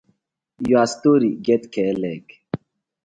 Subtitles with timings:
[0.67, 2.23] Your story get k-leg!